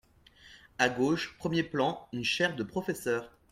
A 0.79 0.89
gauche 0.89 1.35
premier 1.37 1.61
plan, 1.61 2.07
une 2.11 2.23
chaire 2.23 2.55
de 2.55 2.63
professeur. 2.63 3.29